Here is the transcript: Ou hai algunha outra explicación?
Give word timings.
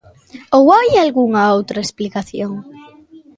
Ou 0.57 0.65
hai 0.75 0.89
algunha 0.95 1.51
outra 1.57 1.83
explicación? 1.85 2.51